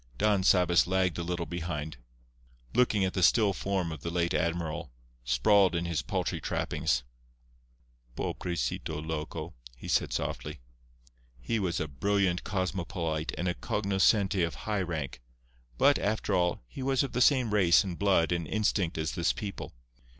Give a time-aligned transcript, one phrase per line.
[0.17, 1.97] Don Sabas lagged a little behind,
[2.73, 4.91] looking at the still form of the late admiral,
[5.23, 7.03] sprawled in his paltry trappings.
[8.15, 10.59] "Pobrecito loco," he said softly.
[11.39, 15.21] He was a brilliant cosmopolite and a cognoscente of high rank;
[15.77, 19.31] but, after all, he was of the same race and blood and instinct as this
[19.31, 19.71] people.